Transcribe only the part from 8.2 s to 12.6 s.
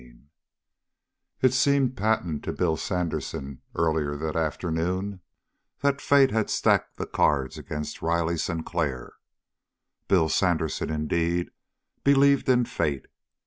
Sinclair. Bill Sandersen indeed, believed